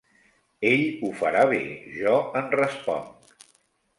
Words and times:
Ell 0.69 0.85
ho 1.07 1.09
farà 1.19 1.43
bé: 1.51 1.59
jo 1.97 2.15
en 2.41 2.49
responc. 2.61 3.39